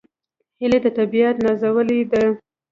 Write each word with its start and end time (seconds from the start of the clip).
هیلۍ 0.61 0.79
د 0.85 0.87
طبیعت 0.97 1.35
نازولې 1.45 1.99
ده 2.11 2.23